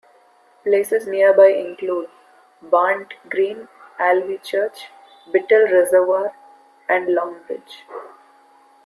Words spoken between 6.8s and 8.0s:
and Longbridge.